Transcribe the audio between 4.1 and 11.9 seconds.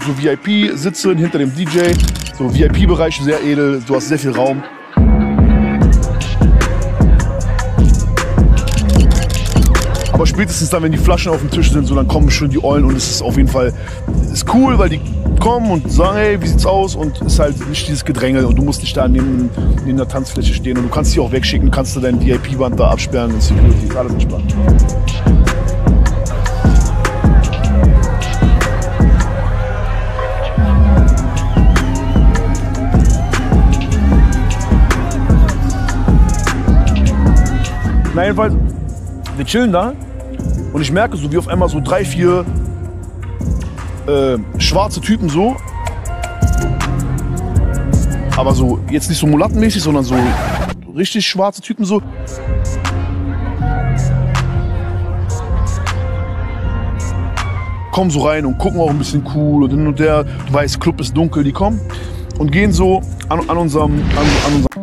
viel Raum. Aber spätestens dann, wenn die Flaschen auf dem Tisch sind,